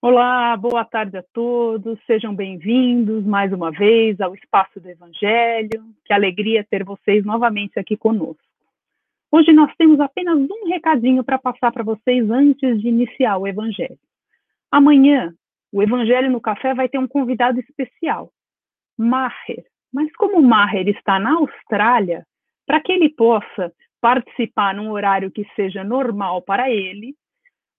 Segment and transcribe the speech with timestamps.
[0.00, 5.84] Olá, boa tarde a todos, sejam bem-vindos mais uma vez ao Espaço do Evangelho.
[6.04, 8.40] Que alegria ter vocês novamente aqui conosco.
[9.28, 13.98] Hoje nós temos apenas um recadinho para passar para vocês antes de iniciar o Evangelho.
[14.70, 15.34] Amanhã,
[15.72, 18.30] o Evangelho no Café vai ter um convidado especial,
[18.96, 19.66] Maher.
[19.92, 22.24] Mas como Maher está na Austrália,
[22.64, 27.16] para que ele possa participar num horário que seja normal para ele,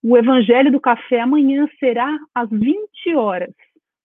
[0.01, 3.53] o Evangelho do Café amanhã será às 20 horas,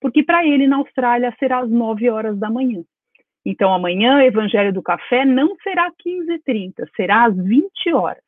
[0.01, 2.83] porque para ele na Austrália será às 9 horas da manhã.
[3.45, 8.23] Então amanhã o Evangelho do Café não será 15h30, será às 20 horas.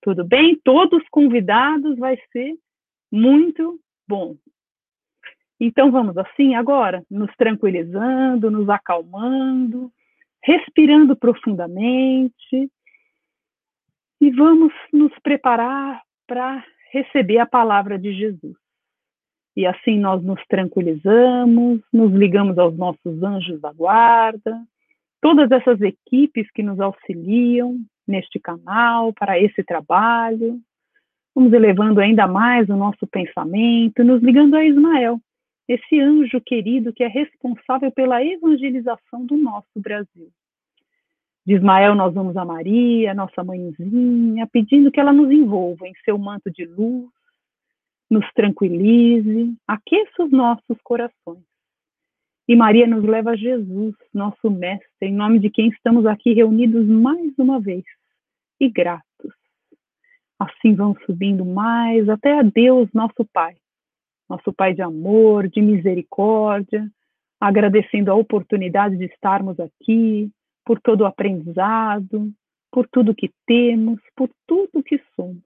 [0.00, 0.58] Tudo bem?
[0.62, 2.54] Todos convidados, vai ser
[3.10, 4.36] muito bom.
[5.60, 9.90] Então vamos assim agora, nos tranquilizando, nos acalmando,
[10.42, 12.70] respirando profundamente
[14.20, 18.54] e vamos nos preparar para receber a palavra de Jesus.
[19.56, 24.62] E assim nós nos tranquilizamos, nos ligamos aos nossos anjos da guarda,
[25.20, 30.60] todas essas equipes que nos auxiliam neste canal, para esse trabalho.
[31.34, 35.20] Vamos elevando ainda mais o nosso pensamento, nos ligando a Ismael,
[35.66, 40.30] esse anjo querido que é responsável pela evangelização do nosso Brasil.
[41.48, 46.18] De Ismael, nós vamos a Maria, nossa mãezinha, pedindo que ela nos envolva em seu
[46.18, 47.08] manto de luz,
[48.10, 51.42] nos tranquilize, aqueça os nossos corações.
[52.46, 56.86] E Maria nos leva a Jesus, nosso Mestre, em nome de quem estamos aqui reunidos
[56.86, 57.84] mais uma vez
[58.60, 59.32] e gratos.
[60.38, 63.56] Assim vamos subindo mais até a Deus, nosso Pai,
[64.28, 66.86] nosso Pai de amor, de misericórdia,
[67.40, 70.30] agradecendo a oportunidade de estarmos aqui,
[70.68, 72.30] por todo o aprendizado,
[72.70, 75.42] por tudo que temos, por tudo que somos.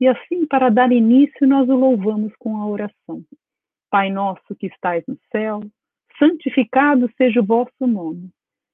[0.00, 3.22] E assim, para dar início, nós o louvamos com a oração.
[3.90, 5.60] Pai nosso que estais no céu,
[6.18, 8.30] santificado seja o vosso nome.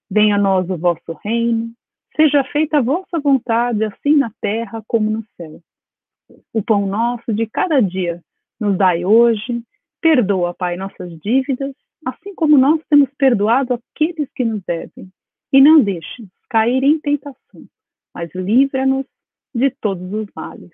[0.08, 1.72] Venha a nós o vosso reino,
[2.14, 5.60] seja feita a vossa vontade, assim na terra como no céu.
[6.52, 8.22] O pão nosso de cada dia
[8.60, 9.60] nos dai hoje,
[10.00, 11.74] perdoa, Pai, nossas dívidas,
[12.06, 15.10] assim como nós temos perdoado aqueles que nos devem
[15.54, 17.64] e não deixe-nos cair em tentação,
[18.12, 19.06] mas livra-nos
[19.54, 20.72] de todos os males.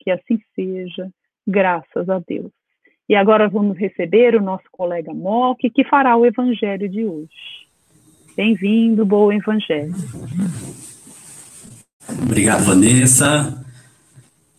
[0.00, 1.08] Que assim seja,
[1.46, 2.50] graças a Deus.
[3.08, 7.30] E agora vamos receber o nosso colega Mock, que fará o evangelho de hoje.
[8.36, 9.94] Bem-vindo, bom evangelho.
[12.20, 13.64] Obrigado, Vanessa.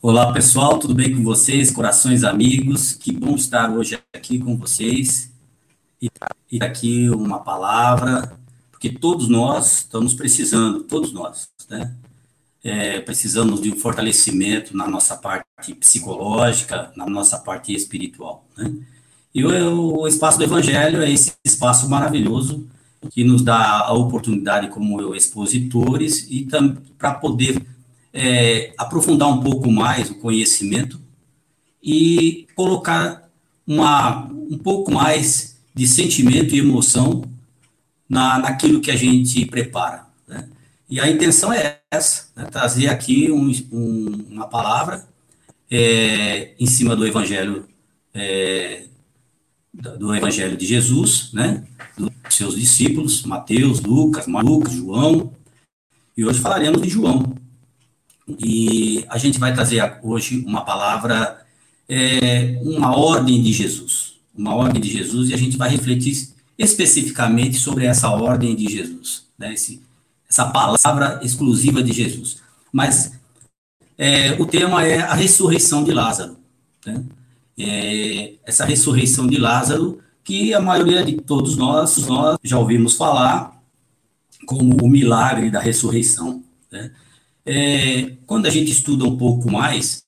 [0.01, 1.69] Olá, pessoal, tudo bem com vocês?
[1.69, 5.29] Corações amigos, que bom estar hoje aqui com vocês.
[6.01, 8.38] E aqui uma palavra
[8.79, 11.93] porque todos nós estamos precisando, todos nós, né?
[12.63, 18.73] É, precisamos de um fortalecimento na nossa parte psicológica, na nossa parte espiritual, né?
[19.35, 22.67] E o, o espaço do Evangelho é esse espaço maravilhoso
[23.11, 26.47] que nos dá a oportunidade como expositores e
[26.97, 27.61] para poder
[28.13, 30.99] é, aprofundar um pouco mais o conhecimento
[31.83, 33.29] e colocar
[33.67, 37.23] uma, um pouco mais de sentimento e emoção
[38.09, 40.07] na, naquilo que a gente prepara.
[40.27, 40.49] Né?
[40.89, 42.45] E a intenção é essa, né?
[42.45, 45.07] trazer aqui um, um, uma palavra
[45.69, 47.67] é, em cima do Evangelho
[48.13, 48.85] é,
[49.71, 51.63] do Evangelho de Jesus, né?
[51.95, 55.31] dos seus discípulos, Mateus, Lucas, Lucas, João,
[56.17, 57.35] e hoje falaremos de João.
[58.27, 61.45] E a gente vai trazer hoje uma palavra,
[61.87, 67.57] é, uma ordem de Jesus, uma ordem de Jesus, e a gente vai refletir especificamente
[67.57, 69.53] sobre essa ordem de Jesus, né?
[69.53, 69.81] Esse,
[70.29, 72.41] essa palavra exclusiva de Jesus.
[72.71, 73.13] Mas
[73.97, 76.37] é, o tema é a ressurreição de Lázaro.
[76.85, 77.03] Né?
[77.57, 83.57] É, essa ressurreição de Lázaro, que a maioria de todos nós, nós já ouvimos falar
[84.45, 86.43] como o milagre da ressurreição.
[86.71, 86.91] Né?
[87.45, 90.03] É, quando a gente estuda um pouco mais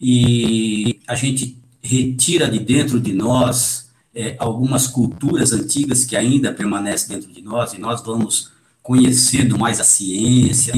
[0.00, 3.83] e a gente retira de dentro de nós
[4.14, 8.52] é, algumas culturas antigas que ainda permanecem dentro de nós, e nós vamos
[8.82, 10.72] conhecendo mais a ciência,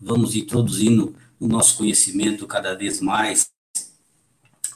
[0.00, 3.48] vamos introduzindo o nosso conhecimento cada vez mais,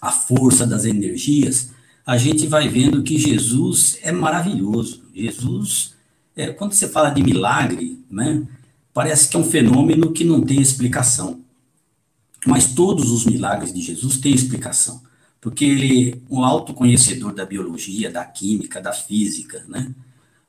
[0.00, 1.70] a força das energias,
[2.04, 5.02] a gente vai vendo que Jesus é maravilhoso.
[5.14, 5.94] Jesus,
[6.36, 8.46] é, quando você fala de milagre, né,
[8.92, 11.40] parece que é um fenômeno que não tem explicação.
[12.46, 15.02] Mas todos os milagres de Jesus têm explicação
[15.46, 19.94] porque ele um autoconhecedor da biologia, da química, da física, né?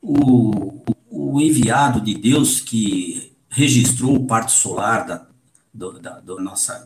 [0.02, 5.28] O, o enviado de Deus que registrou o parto solar da,
[5.72, 6.84] do, da, do, nossa,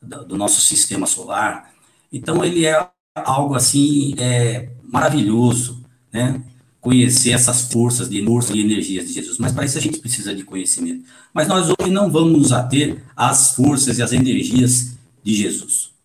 [0.00, 1.72] da, do nosso sistema solar,
[2.12, 6.40] Então, ele é algo assim é, maravilhoso, né?
[6.80, 9.38] Conhecer essas forças de força e energias de Jesus.
[9.38, 11.02] Mas para isso a gente precisa de conhecimento.
[11.34, 15.97] Mas nós hoje não vamos nos ater às forças e às energias de Jesus.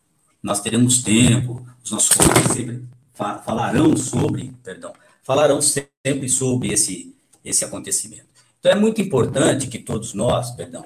[0.44, 4.94] Nós teremos tempo, os nossos colegas sempre falarão sobre, perdão,
[5.24, 8.26] falarão sempre sobre esse, esse acontecimento.
[8.60, 10.86] Então é muito importante que todos nós, perdão,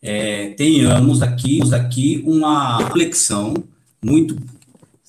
[0.00, 3.54] é, tenhamos aqui, aqui uma reflexão
[4.02, 4.36] muito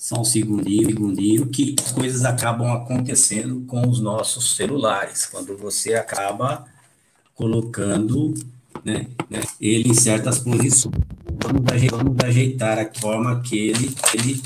[0.04, 5.94] só um segundinho, segundinho, que as coisas acabam acontecendo com os nossos celulares, quando você
[5.94, 6.66] acaba
[7.34, 8.34] colocando
[8.84, 10.94] né, né, ele em certas posições.
[11.44, 14.42] Vamos ajeitar, vamos ajeitar a forma que ele, ele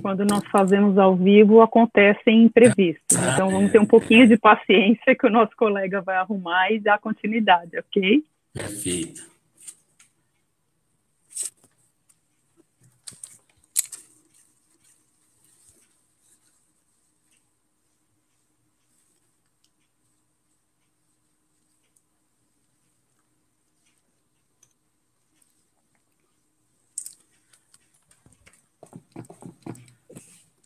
[0.00, 3.16] quando nós fazemos ao vivo, acontecem imprevistos.
[3.16, 6.80] Ah, então, vamos ter um pouquinho de paciência que o nosso colega vai arrumar e
[6.80, 8.24] dar continuidade, ok?
[8.52, 9.29] Perfeito.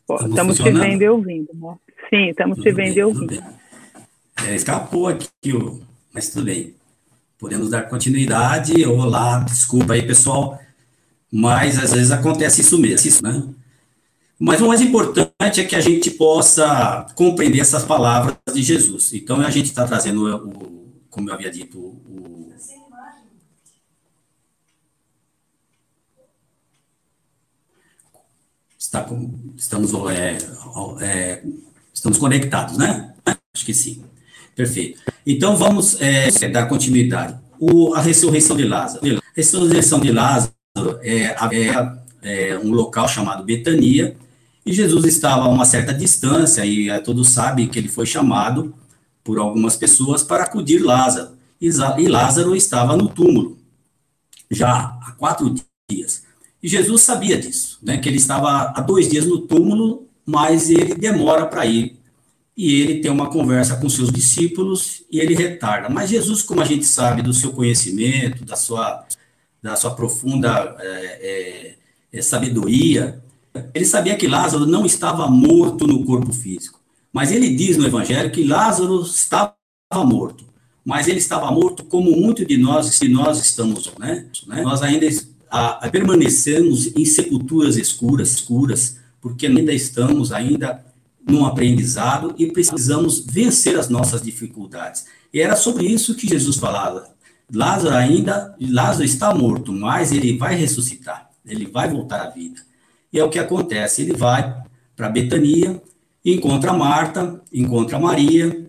[0.09, 1.49] Estamos te vendo e ouvindo.
[1.53, 1.75] Né?
[2.09, 3.43] Sim, estamos te vendo e ouvindo.
[4.47, 5.27] É, escapou aqui,
[6.13, 6.75] mas tudo bem.
[7.37, 8.85] Podemos dar continuidade.
[8.85, 10.59] Olá, desculpa aí, pessoal.
[11.31, 13.43] Mas às vezes acontece isso mesmo, né?
[14.39, 19.13] Mas o mais importante é que a gente possa compreender essas palavras de Jesus.
[19.13, 22.53] Então a gente está trazendo, o, como eu havia dito, o,
[28.99, 29.15] Está
[29.57, 30.37] estamos, é,
[31.01, 31.43] é,
[31.93, 33.13] estamos conectados, né?
[33.53, 34.03] Acho que sim.
[34.55, 35.01] Perfeito.
[35.25, 37.37] Então, vamos é, dar continuidade.
[37.59, 39.17] O, a ressurreição de Lázaro.
[39.17, 40.53] A ressurreição de Lázaro
[41.01, 44.15] é, é, é, um local chamado Betania,
[44.65, 48.73] e Jesus estava a uma certa distância, e é, todos sabem que ele foi chamado
[49.23, 51.35] por algumas pessoas para acudir Lázaro.
[51.59, 53.57] E Lázaro estava no túmulo,
[54.51, 55.53] já há quatro
[55.89, 56.24] dias.
[56.65, 60.95] E Jesus sabia disso, né, que ele estava há dois dias no túmulo, mas ele
[60.95, 61.95] demora para ir.
[62.57, 65.89] E ele tem uma conversa com seus discípulos e ele retarda.
[65.89, 69.05] Mas Jesus, como a gente sabe do seu conhecimento, da sua,
[69.61, 71.75] da sua profunda é,
[72.11, 73.23] é, sabedoria,
[73.71, 76.81] ele sabia que Lázaro não estava morto no corpo físico.
[77.13, 79.53] Mas ele diz no Evangelho que Lázaro estava
[80.03, 80.43] morto.
[80.83, 84.25] Mas ele estava morto como muitos de nós, se nós estamos, né?
[84.63, 85.05] Nós ainda
[85.55, 90.83] a, a permanecermos em sepulturas escuras, escuras, porque ainda estamos ainda
[91.25, 95.05] num aprendizado e precisamos vencer as nossas dificuldades.
[95.33, 97.07] E era sobre isso que Jesus falava.
[97.51, 102.59] Lázaro ainda, Lázaro está morto, mas ele vai ressuscitar, ele vai voltar à vida.
[103.13, 104.61] E é o que acontece, ele vai
[104.93, 105.81] para Betania,
[106.25, 108.64] encontra Marta, encontra Maria,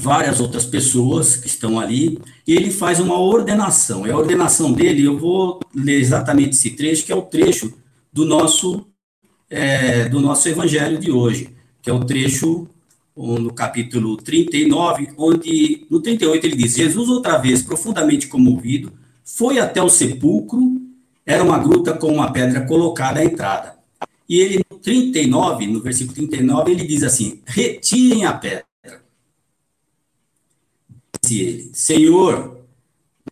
[0.00, 4.06] várias outras pessoas que estão ali, e ele faz uma ordenação.
[4.06, 7.72] É a ordenação dele, eu vou ler exatamente esse trecho, que é o trecho
[8.12, 8.86] do nosso,
[9.48, 11.50] é, do nosso evangelho de hoje,
[11.82, 12.66] que é o trecho
[13.16, 18.92] no capítulo 39, onde no 38 ele diz: Jesus, outra vez, profundamente comovido,
[19.22, 20.80] foi até o sepulcro,
[21.26, 23.78] era uma gruta com uma pedra colocada à entrada.
[24.26, 28.69] E ele, no 39, no versículo 39, ele diz assim: retirem a pedra
[31.30, 32.58] disse ele, Senhor.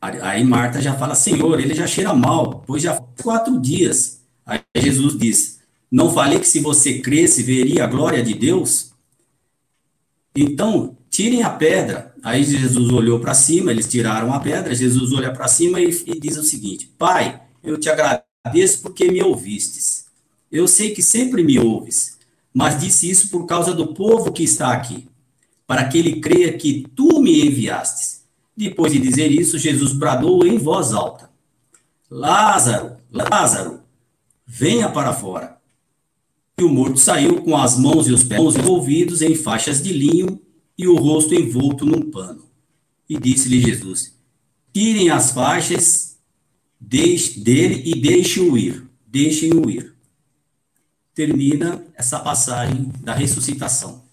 [0.01, 4.21] Aí Marta já fala, Senhor, ele já cheira mal, pois já quatro dias.
[4.47, 5.59] Aí Jesus diz,
[5.91, 8.93] não falei que se você cresce, veria a glória de Deus?
[10.37, 12.15] Então, tirem a pedra.
[12.23, 16.21] Aí Jesus olhou para cima, eles tiraram a pedra, Jesus olha para cima e, e
[16.21, 20.07] diz o seguinte, Pai, eu te agradeço porque me ouvistes.
[20.51, 22.19] Eu sei que sempre me ouves,
[22.55, 25.09] mas disse isso por causa do povo que está aqui
[25.69, 28.25] para que ele creia que tu me enviastes.
[28.57, 31.31] Depois de dizer isso, Jesus bradou em voz alta:
[32.11, 33.81] Lázaro, Lázaro,
[34.47, 35.59] venha para fora.
[36.59, 40.41] E o morto saiu com as mãos e os pés envolvidos em faixas de linho
[40.77, 42.47] e o rosto envolto num pano.
[43.07, 44.17] E disse-lhe Jesus:
[44.73, 46.19] Tirem as faixas
[46.81, 48.89] dele e deixem-o ir.
[49.07, 49.95] Deixem-o ir.
[51.15, 54.08] Termina essa passagem da ressuscitação.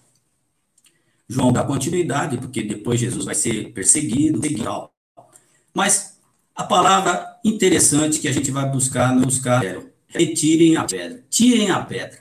[1.28, 4.94] João dá continuidade, porque depois Jesus vai ser perseguido e tal.
[5.74, 6.18] Mas
[6.54, 11.82] a palavra interessante que a gente vai buscar, buscar é retirem a pedra, tirem a
[11.82, 12.18] pedra.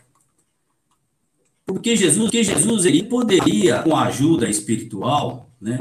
[1.65, 5.79] Porque Jesus, porque Jesus ele poderia, com a ajuda espiritual, né,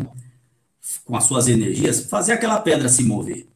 [1.04, 3.46] com as suas energias, fazer aquela pedra se mover.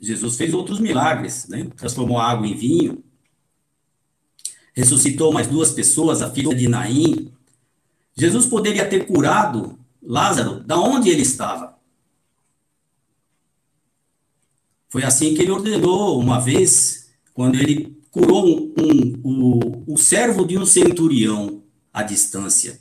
[0.00, 1.66] Jesus fez outros milagres, né?
[1.76, 3.02] transformou água em vinho,
[4.72, 7.32] ressuscitou mais duas pessoas, a filha de Naim.
[8.18, 11.78] Jesus poderia ter curado Lázaro da onde ele estava.
[14.88, 20.44] Foi assim que ele ordenou uma vez, quando ele curou um, um, um, o servo
[20.44, 22.80] de um centurião à distância.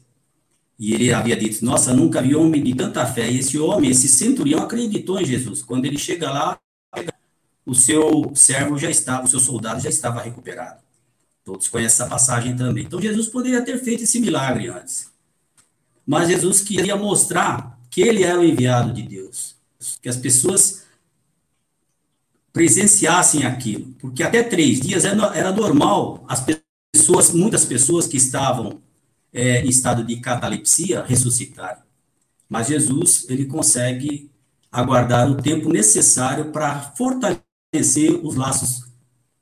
[0.80, 3.30] E ele havia dito: Nossa, nunca vi homem de tanta fé.
[3.30, 5.62] E esse homem, esse centurião, acreditou em Jesus.
[5.62, 6.58] Quando ele chega lá,
[7.66, 10.82] o seu servo já estava, o seu soldado já estava recuperado.
[11.44, 12.86] Todos conhecem essa passagem também.
[12.86, 15.17] Então Jesus poderia ter feito esse milagre antes.
[16.08, 19.58] Mas Jesus queria mostrar que ele era o enviado de Deus.
[20.02, 20.86] Que as pessoas
[22.54, 23.94] presenciassem aquilo.
[24.00, 26.44] Porque até três dias era, era normal as
[26.94, 28.82] pessoas, muitas pessoas que estavam
[29.34, 31.84] é, em estado de catalepsia ressuscitarem.
[32.48, 34.32] Mas Jesus, ele consegue
[34.72, 38.88] aguardar o tempo necessário para fortalecer os laços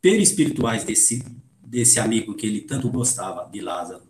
[0.01, 1.23] perispirituais desse,
[1.63, 4.03] desse amigo que ele tanto gostava, de Lázaro.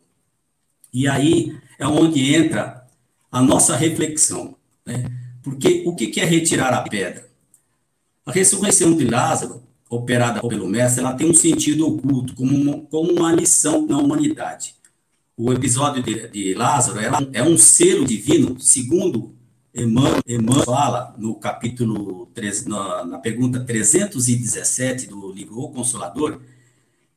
[0.93, 2.87] E aí é onde entra
[3.31, 4.55] a nossa reflexão.
[4.85, 5.05] Né?
[5.43, 7.29] Porque o que é retirar a pedra?
[8.25, 13.11] A ressurreição de Lázaro, operada pelo Mestre, ela tem um sentido oculto, como uma, como
[13.11, 14.75] uma lição na humanidade.
[15.37, 19.35] O episódio de, de Lázaro é é um selo divino, segundo
[19.75, 26.39] Emmanuel, Emmanuel fala no capítulo, 3, na, na pergunta 317 do livro O Consolador,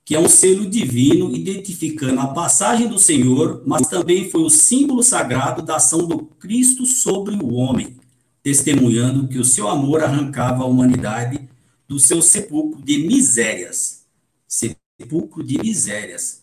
[0.08, 5.02] que é um selo divino identificando a passagem do Senhor, mas também foi o símbolo
[5.02, 7.94] sagrado da ação do Cristo sobre o homem,
[8.42, 11.46] testemunhando que o seu amor arrancava a humanidade
[11.86, 14.06] do seu sepulcro de misérias.
[14.48, 16.40] Sepulcro de misérias.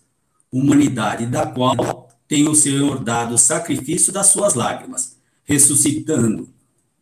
[0.51, 6.49] Humanidade da qual tem o Senhor dado o sacrifício das suas lágrimas, ressuscitando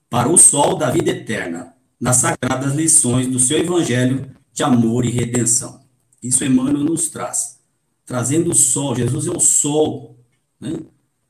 [0.10, 5.10] para o sol da vida eterna, nas sagradas lições do seu evangelho de amor e
[5.10, 5.83] redenção.
[6.24, 7.60] Isso Emmanuel nos traz.
[8.06, 10.18] Trazendo o sol, Jesus é o sol,
[10.60, 10.80] né?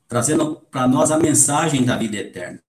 [0.08, 2.62] trazendo para nós a mensagem da vida eterna.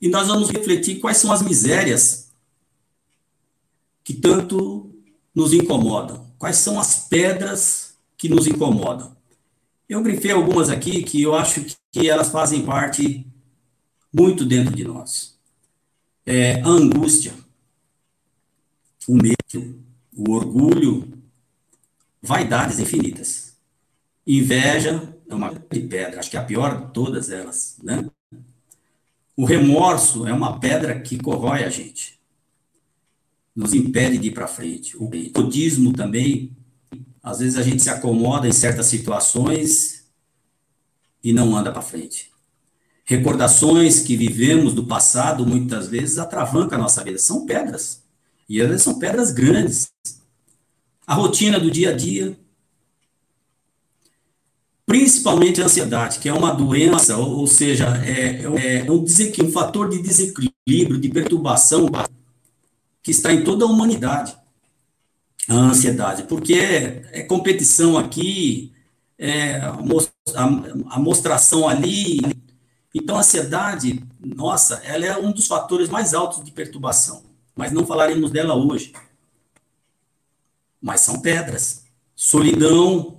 [0.00, 2.30] E nós vamos refletir quais são as misérias
[4.04, 4.94] que tanto
[5.34, 6.30] nos incomodam.
[6.38, 9.16] Quais são as pedras que nos incomodam.
[9.88, 13.26] Eu grifei algumas aqui que eu acho que elas fazem parte
[14.12, 15.38] muito dentro de nós.
[16.24, 17.34] É, a angústia,
[19.06, 19.85] o medo,
[20.16, 21.12] o orgulho,
[22.22, 23.56] vaidades infinitas.
[24.26, 28.08] Inveja é uma pedra, acho que é a pior de todas elas, né?
[29.36, 32.18] O remorso é uma pedra que corrói a gente,
[33.54, 34.96] nos impede de ir para frente.
[34.96, 36.56] O budismo também,
[37.22, 40.06] às vezes a gente se acomoda em certas situações
[41.22, 42.30] e não anda para frente.
[43.04, 47.18] Recordações que vivemos do passado muitas vezes atravancam a nossa vida.
[47.18, 48.05] São pedras.
[48.48, 49.90] E vezes são pedras grandes.
[51.06, 52.38] A rotina do dia a dia,
[54.84, 59.52] principalmente a ansiedade, que é uma doença, ou, ou seja, é, é, é um, um
[59.52, 61.88] fator de desequilíbrio, de perturbação
[63.02, 64.36] que está em toda a humanidade.
[65.48, 68.72] A ansiedade, porque é, é competição aqui,
[69.18, 69.78] é a,
[70.90, 72.20] a mostração ali.
[72.92, 77.22] Então, a ansiedade, nossa, ela é um dos fatores mais altos de perturbação,
[77.56, 78.92] mas não falaremos dela hoje.
[80.80, 81.84] Mas são pedras.
[82.14, 83.16] Solidão,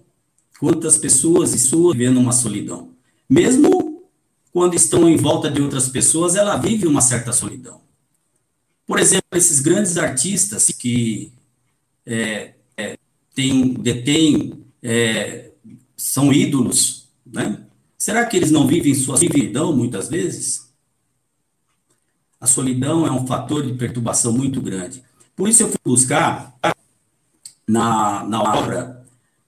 [0.59, 2.91] Quantas pessoas estão vivendo uma solidão?
[3.29, 4.03] Mesmo
[4.51, 7.81] quando estão em volta de outras pessoas, ela vive uma certa solidão.
[8.85, 11.31] Por exemplo, esses grandes artistas que
[12.05, 12.97] é, é,
[13.35, 15.51] tem, detêm, é,
[15.95, 17.63] são ídolos, né?
[17.97, 20.66] Será que eles não vivem sua solidão muitas vezes?
[22.39, 25.03] A solidão é um fator de perturbação muito grande.
[25.35, 26.55] Por isso eu fui buscar
[27.67, 29.05] na, na obra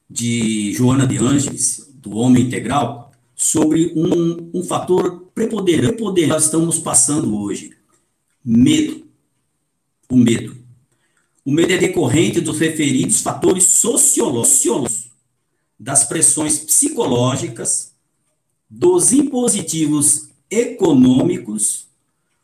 [0.10, 6.79] de Joana de Ângeles, do Homem Integral, sobre um, um fator preponderante que nós estamos
[6.79, 7.72] passando hoje:
[8.43, 9.08] medo.
[10.10, 10.58] O medo.
[11.46, 15.12] O medo é decorrente dos referidos fatores sociológicos,
[15.79, 17.93] das pressões psicológicas,
[18.69, 21.88] dos impositivos econômicos.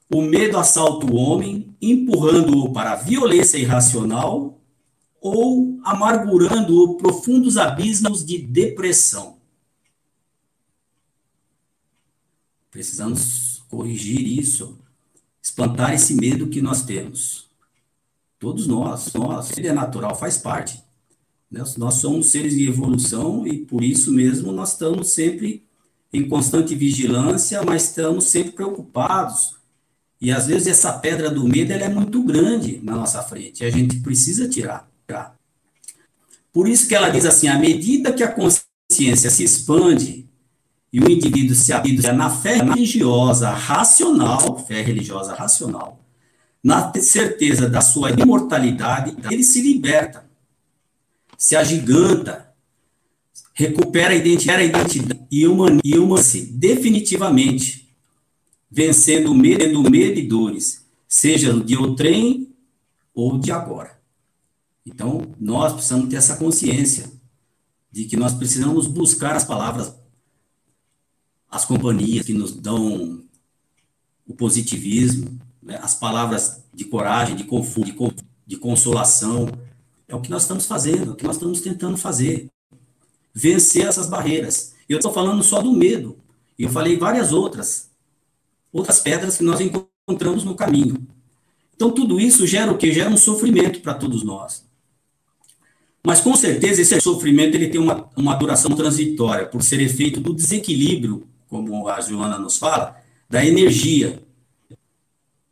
[0.10, 4.62] O medo assalta o homem, empurrando-o para a violência irracional
[5.20, 9.38] ou amargurando profundos abismos de depressão.
[12.70, 14.78] Precisamos corrigir isso,
[15.42, 17.50] espantar esse medo que nós temos.
[18.38, 20.84] Todos nós, nós, ele é natural, faz parte.
[21.50, 25.66] Nós, nós somos seres de evolução e por isso mesmo nós estamos sempre
[26.12, 29.56] em constante vigilância, mas estamos sempre preocupados.
[30.22, 33.66] E às vezes essa pedra do medo ela é muito grande na nossa frente e
[33.66, 34.90] a gente precisa tirar.
[36.52, 40.26] Por isso que ela diz assim: à medida que a consciência se expande
[40.92, 46.00] e o indivíduo se habita na fé religiosa racional, fé religiosa racional,
[46.64, 50.26] na certeza da sua imortalidade, ele se liberta,
[51.38, 52.50] se agiganta,
[53.54, 57.85] recupera a identidade e humaniza-se definitivamente,
[58.76, 59.64] vencendo o medo,
[60.20, 62.54] e dores, seja de outrem
[63.14, 63.98] ou de agora.
[64.86, 67.10] Então, nós precisamos ter essa consciência
[67.90, 69.96] de que nós precisamos buscar as palavras,
[71.50, 73.24] as companhias que nos dão
[74.28, 75.80] o positivismo, né?
[75.82, 79.48] as palavras de coragem, de conforto, de, de consolação.
[80.06, 82.52] É o que nós estamos fazendo, é o que nós estamos tentando fazer.
[83.34, 84.74] Vencer essas barreiras.
[84.90, 86.18] Eu estou falando só do medo.
[86.60, 87.95] Eu falei várias outras.
[88.76, 91.08] Outras pedras que nós encontramos no caminho.
[91.74, 92.92] Então, tudo isso gera o quê?
[92.92, 94.66] Gera um sofrimento para todos nós.
[96.06, 100.34] Mas com certeza esse sofrimento ele tem uma, uma duração transitória, por ser efeito do
[100.34, 104.22] desequilíbrio, como a Joana nos fala, da energia.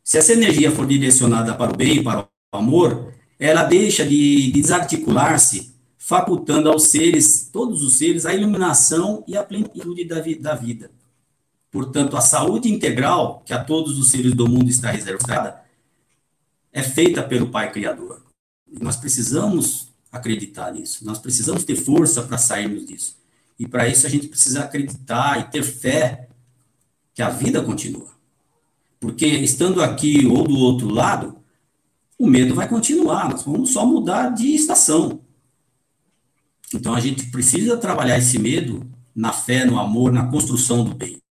[0.02, 5.74] Se essa energia for direcionada para o bem, para o amor, ela deixa de desarticular-se,
[5.96, 10.90] facultando aos seres, todos os seres, a iluminação e a plenitude da vida.
[11.74, 15.60] Portanto, a saúde integral que a todos os seres do mundo está reservada
[16.72, 18.22] é feita pelo Pai Criador.
[18.70, 21.04] E nós precisamos acreditar nisso.
[21.04, 23.16] Nós precisamos ter força para sairmos disso.
[23.58, 26.28] E para isso a gente precisa acreditar e ter fé
[27.12, 28.12] que a vida continua.
[29.00, 31.38] Porque estando aqui ou do outro lado,
[32.16, 35.18] o medo vai continuar, nós vamos só mudar de estação.
[36.72, 41.23] Então a gente precisa trabalhar esse medo na fé, no amor, na construção do bem.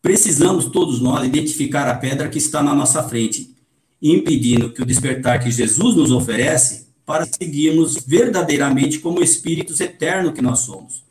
[0.00, 3.54] Precisamos todos nós identificar a pedra que está na nossa frente,
[4.00, 10.42] impedindo que o despertar que Jesus nos oferece para seguirmos verdadeiramente como espíritos eternos que
[10.42, 11.02] nós somos.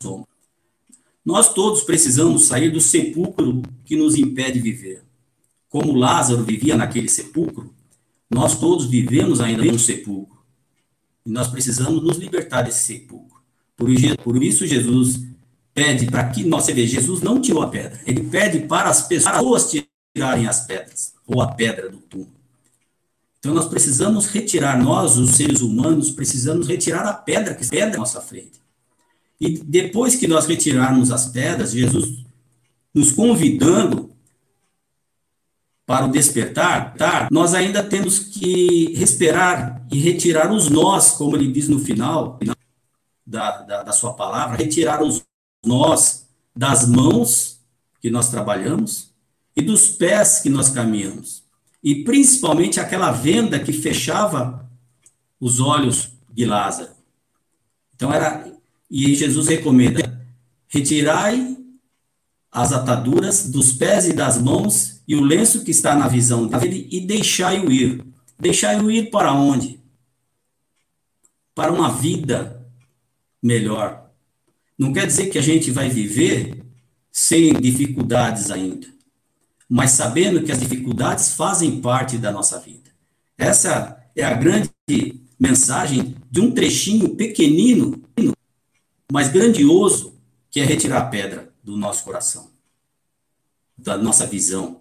[1.24, 5.02] Nós todos precisamos sair do sepulcro que nos impede viver.
[5.68, 7.74] Como Lázaro vivia naquele sepulcro,
[8.30, 10.38] nós todos vivemos ainda no sepulcro.
[11.26, 13.38] E nós precisamos nos libertar desse sepulcro.
[13.76, 13.90] Por
[14.42, 15.20] isso, Jesus
[15.78, 19.06] pede para que nós, você veja, Jesus não tirou a pedra, ele pede para as
[19.06, 22.32] pessoas tirarem as pedras, ou a pedra do túmulo.
[23.38, 27.98] Então nós precisamos retirar, nós, os seres humanos, precisamos retirar a pedra que pedra à
[27.98, 28.60] nossa frente.
[29.40, 32.24] E depois que nós retirarmos as pedras, Jesus
[32.92, 34.10] nos convidando
[35.86, 37.28] para o despertar, tá?
[37.30, 42.36] nós ainda temos que respirar e retirar os nós, como ele diz no final
[43.24, 45.22] da, da, da sua palavra, retirar os
[45.64, 47.60] nós das mãos
[48.00, 49.10] que nós trabalhamos
[49.56, 51.42] e dos pés que nós caminhamos
[51.82, 54.68] e principalmente aquela venda que fechava
[55.40, 56.90] os olhos de Lázaro.
[57.94, 58.52] Então era
[58.90, 60.26] e Jesus recomenda:
[60.68, 61.56] retirai
[62.50, 66.88] as ataduras dos pés e das mãos e o lenço que está na visão dele
[66.90, 68.04] e deixai-o ir.
[68.38, 69.80] Deixai-o ir para onde?
[71.54, 72.66] Para uma vida
[73.42, 74.07] melhor.
[74.78, 76.64] Não quer dizer que a gente vai viver
[77.10, 78.98] sem dificuldades ainda
[79.68, 82.90] mas sabendo que as dificuldades fazem parte da nossa vida.
[83.36, 84.70] Essa é a grande
[85.38, 88.02] mensagem de um trechinho pequenino,
[89.12, 90.18] mas grandioso,
[90.50, 92.50] que é retirar a pedra do nosso coração,
[93.76, 94.80] da nossa visão,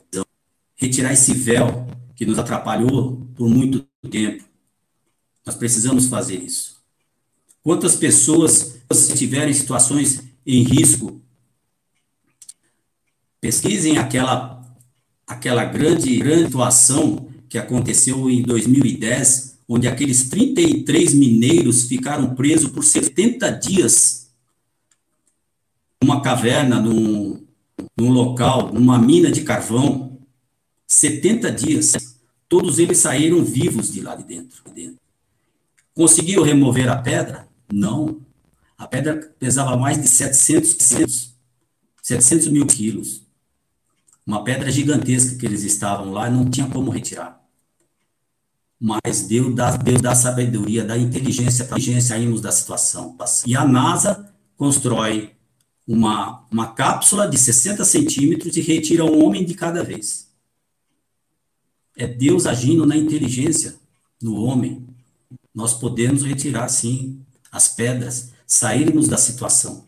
[0.76, 4.46] retirar esse véu que nos atrapalhou por muito tempo.
[5.46, 6.77] Nós precisamos fazer isso.
[7.68, 11.22] Quantas pessoas estiverem em situações em risco,
[13.42, 14.66] pesquisem aquela
[15.28, 22.86] aquela grande, grande situação que aconteceu em 2010, onde aqueles 33 mineiros ficaram presos por
[22.86, 24.32] 70 dias
[26.02, 27.46] numa caverna, num,
[27.98, 30.18] num local, numa mina de carvão.
[30.88, 32.18] 70 dias.
[32.48, 34.64] Todos eles saíram vivos de lá de dentro.
[34.68, 35.02] De dentro.
[35.94, 37.47] Conseguiu remover a pedra?
[37.72, 38.22] Não.
[38.78, 41.36] A pedra pesava mais de 700, 700,
[42.02, 43.28] 700 mil quilos
[44.28, 47.42] uma pedra gigantesca que eles estavam lá, não tinha como retirar.
[48.78, 53.18] Mas Deus dá, Deus dá sabedoria, dá inteligência para sairmos da situação.
[53.46, 55.32] E a NASA constrói
[55.88, 60.28] uma, uma cápsula de 60 centímetros e retira um homem de cada vez.
[61.96, 63.76] É Deus agindo na inteligência
[64.22, 64.86] no homem.
[65.56, 67.26] Nós podemos retirar, sim,
[67.58, 69.86] as pedras, sairmos da situação.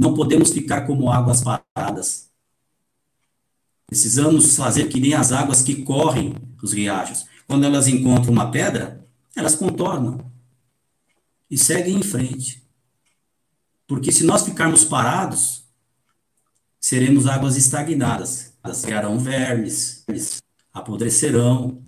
[0.00, 2.30] Não podemos ficar como águas paradas.
[3.86, 7.26] Precisamos fazer que nem as águas que correm os riachos.
[7.46, 10.30] Quando elas encontram uma pedra, elas contornam
[11.50, 12.62] e seguem em frente.
[13.86, 15.64] Porque se nós ficarmos parados,
[16.78, 18.52] seremos águas estagnadas.
[18.62, 20.04] Elas criarão vermes,
[20.72, 21.82] apodrecerão.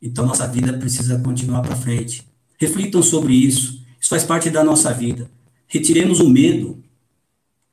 [0.00, 2.25] Então nossa vida precisa continuar para frente.
[2.58, 3.84] Reflitam sobre isso.
[4.00, 5.30] Isso faz parte da nossa vida.
[5.66, 6.82] Retiremos o medo.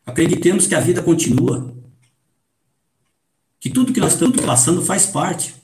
[0.06, 1.74] Acreditemos que a vida continua.
[3.60, 5.56] Que tudo que nós estamos passando faz parte.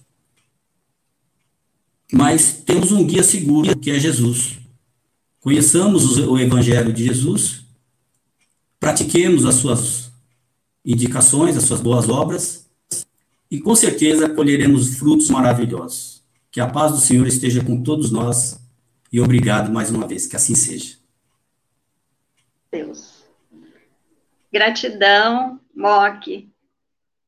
[2.12, 4.58] Mas temos um guia seguro, que é Jesus.
[5.39, 7.63] Conheçamos o Evangelho de Jesus,
[8.77, 10.12] pratiquemos as suas
[10.84, 12.65] indicações, as suas boas obras,
[13.49, 16.21] e com certeza colheremos frutos maravilhosos.
[16.51, 18.60] Que a paz do Senhor esteja com todos nós
[19.12, 20.98] e obrigado mais uma vez, que assim seja.
[22.72, 23.24] Deus.
[24.52, 26.50] Gratidão, Moque.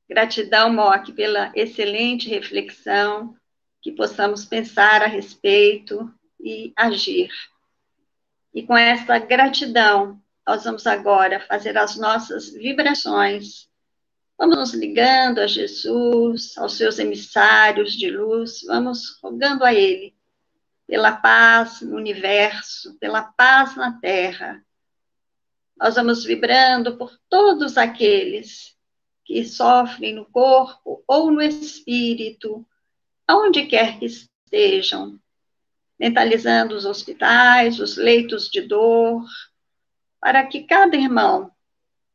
[0.07, 3.35] Gratidão, Moque, pela excelente reflexão,
[3.81, 7.31] que possamos pensar a respeito e agir.
[8.53, 13.69] E com essa gratidão, nós vamos agora fazer as nossas vibrações.
[14.37, 20.13] Vamos nos ligando a Jesus, aos seus emissários de luz, vamos rogando a Ele
[20.91, 24.61] pela paz no universo, pela paz na terra.
[25.77, 28.75] Nós vamos vibrando por todos aqueles
[29.23, 32.67] que sofrem no corpo ou no espírito,
[33.25, 35.17] aonde quer que estejam,
[35.97, 39.23] mentalizando os hospitais, os leitos de dor,
[40.19, 41.53] para que cada irmão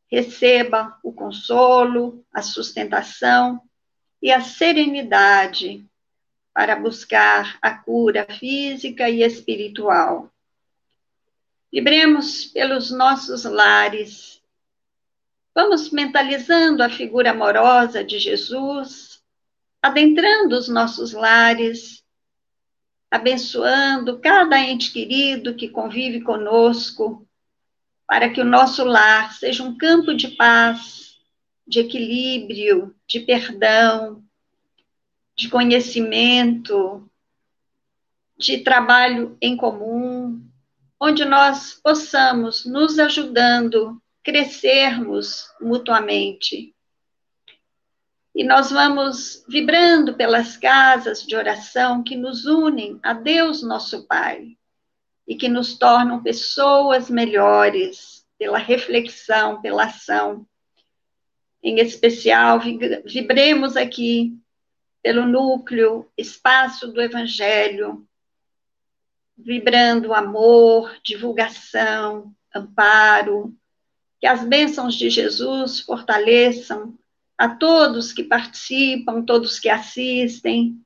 [0.07, 3.59] receba o consolo, a sustentação
[4.21, 5.83] e a serenidade
[6.57, 10.33] para buscar a cura física e espiritual.
[11.71, 14.43] Vibremos pelos nossos lares.
[15.55, 19.23] Vamos mentalizando a figura amorosa de Jesus,
[19.83, 22.03] adentrando os nossos lares,
[23.11, 27.29] abençoando cada ente querido que convive conosco,
[28.07, 31.19] para que o nosso lar seja um campo de paz,
[31.69, 34.26] de equilíbrio, de perdão,
[35.37, 37.09] de conhecimento,
[38.39, 40.43] de trabalho em comum,
[41.01, 46.75] onde nós possamos nos ajudando, crescermos mutuamente
[48.37, 54.59] e nós vamos vibrando pelas casas de oração que nos unem a Deus, nosso Pai,
[55.27, 60.47] e que nos tornam pessoas melhores pela reflexão, pela ação.
[61.63, 62.61] Em especial,
[63.07, 64.39] vibremos aqui
[65.07, 68.05] pelo núcleo, espaço do Evangelho,
[69.39, 73.55] vibrando amor, divulgação, amparo,
[74.19, 76.99] que as bênçãos de Jesus fortaleçam
[77.39, 80.77] a todos que participam, todos que assistem,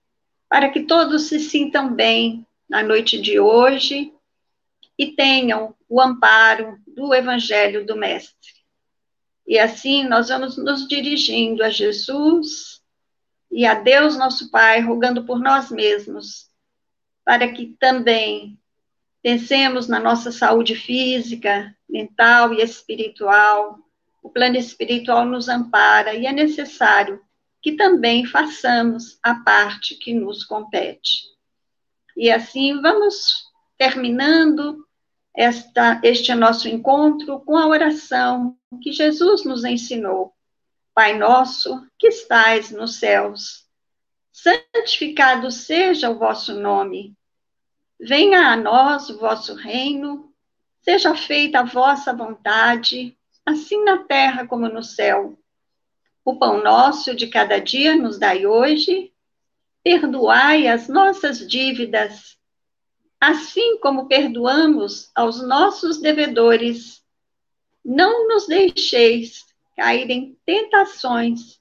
[0.50, 4.12] para que todos se sintam bem na noite de hoje
[4.98, 8.52] e tenham o amparo do Evangelho do Mestre.
[9.48, 12.79] E assim nós vamos nos dirigindo a Jesus
[13.50, 16.48] e a Deus nosso Pai, rogando por nós mesmos,
[17.24, 18.58] para que também
[19.22, 23.78] pensemos na nossa saúde física, mental e espiritual,
[24.22, 27.20] o plano espiritual nos ampara e é necessário
[27.62, 31.24] que também façamos a parte que nos compete.
[32.16, 33.44] E assim vamos
[33.76, 34.86] terminando
[35.34, 40.34] esta, este nosso encontro com a oração que Jesus nos ensinou.
[40.94, 43.66] Pai nosso que estais nos céus,
[44.32, 47.14] santificado seja o vosso nome.
[47.98, 50.32] Venha a nós o vosso reino,
[50.82, 55.38] seja feita a vossa vontade assim na terra como no céu.
[56.24, 59.12] O pão nosso de cada dia nos dai hoje,
[59.82, 62.38] perdoai as nossas dívidas,
[63.20, 67.02] assim como perdoamos aos nossos devedores.
[67.84, 71.60] Não nos deixeis cair em tentações,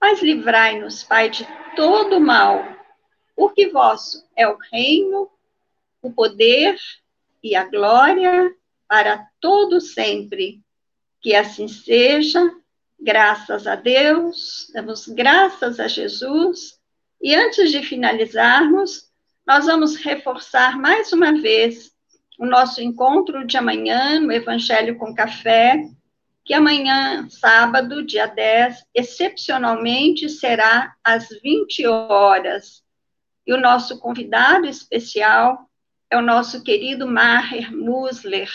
[0.00, 2.64] mas livrai-nos, Pai, de todo mal,
[3.36, 5.30] porque vosso é o reino,
[6.02, 6.76] o poder
[7.42, 8.54] e a glória
[8.88, 10.62] para todo sempre.
[11.20, 12.54] Que assim seja,
[13.00, 16.78] graças a Deus, damos graças a Jesus.
[17.20, 19.10] E antes de finalizarmos,
[19.46, 21.92] nós vamos reforçar mais uma vez
[22.38, 25.88] o nosso encontro de amanhã no Evangelho com Café,
[26.44, 32.82] que amanhã, sábado, dia 10, excepcionalmente será às 20 horas.
[33.46, 35.68] E o nosso convidado especial
[36.10, 38.50] é o nosso querido Maher Musler,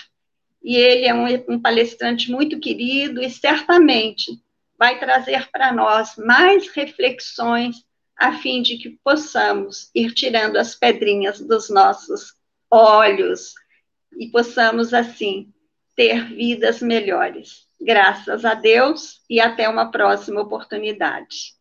[0.63, 4.41] e ele é um, um palestrante muito querido e certamente
[4.77, 7.83] vai trazer para nós mais reflexões
[8.15, 12.33] a fim de que possamos ir tirando as pedrinhas dos nossos
[12.69, 13.53] olhos
[14.17, 15.53] e possamos, assim,
[15.95, 17.68] ter vidas melhores.
[17.81, 21.58] Graças a Deus e até uma próxima oportunidade.